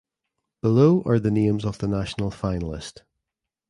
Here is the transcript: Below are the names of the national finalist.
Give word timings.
Below 0.63 1.03
are 1.03 1.19
the 1.19 1.29
names 1.29 1.63
of 1.63 1.77
the 1.77 1.87
national 1.87 2.31
finalist. 2.31 3.01